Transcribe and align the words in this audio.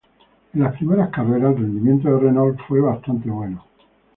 En 0.55 0.61
las 0.63 0.73
primeras 0.77 1.11
carreras, 1.11 1.51
el 1.55 1.61
rendimiento 1.61 2.09
de 2.09 2.19
Renault 2.19 2.59
fue 2.67 2.79
bastante 2.81 3.29
bueno. 3.29 3.63